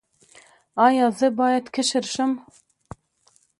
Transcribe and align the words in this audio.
ایا 0.85 1.05
زه 1.19 1.27
باید 1.39 1.65
کشر 1.75 2.05
شم؟ 2.13 2.31